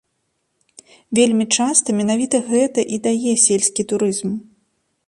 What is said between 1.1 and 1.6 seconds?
Вельмі